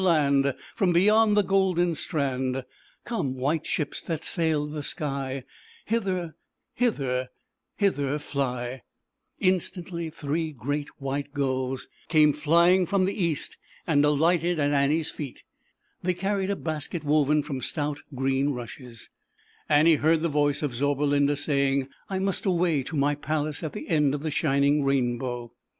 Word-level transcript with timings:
land, 0.03 0.55
Tom 0.77 0.91
beyond 0.91 1.37
the 1.37 1.43
Golden 1.43 1.93
Strand, 1.93 2.65
'ome, 3.11 3.35
white 3.35 3.67
ships 3.67 4.01
that 4.01 4.23
sail 4.23 4.65
the 4.65 4.81
sky, 4.81 5.43
Hither, 5.85 6.33
hither, 6.73 7.29
hither 7.75 8.17
fly." 8.17 8.81
:antly 9.39 10.11
three 10.11 10.53
great 10.53 10.87
white 10.99 11.35
gulls 11.35 11.87
came 12.09 12.33
:rom 12.47 13.05
the 13.05 13.13
east 13.13 13.57
and 13.85 14.03
alighted 14.03 14.57
at 14.59 14.71
r 14.71 14.71
Bta2Sfl 14.71 14.71
vflP 14.71 14.73
O 14.73 14.85
ZAUBERLINDA, 14.89 14.89
THE 14.89 14.97
WISE 14.97 14.97
WITCH. 14.97 14.97
2 14.97 14.97
41 14.97 14.97
Annie's 14.97 15.11
feet. 15.11 15.43
They 16.01 16.13
carried 16.15 16.49
a 16.49 16.55
basket 16.55 17.03
woven 17.03 17.43
from 17.43 17.61
stout 17.61 17.99
green 18.15 18.49
rushes. 18.53 19.09
Annie 19.69 19.95
heard 19.97 20.23
the 20.23 20.29
voice 20.29 20.63
of 20.63 20.71
Zauberlinda 20.73 21.37
saying, 21.37 21.89
"I 22.09 22.17
must 22.17 22.47
away 22.47 22.81
to 22.81 22.95
my 22.95 23.13
palace 23.13 23.61
at 23.61 23.73
the 23.73 23.87
end 23.87 24.15
of 24.15 24.23
the 24.23 24.31
shining 24.31 24.83
rainbow." 24.83 25.53